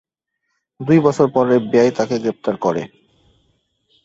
দুই 0.79 0.99
বছর 0.99 1.27
পর 1.33 1.45
এফবিআই 1.51 1.91
তাকে 1.97 2.15
গ্রেফতার 2.19 2.55
করে। 2.57 2.83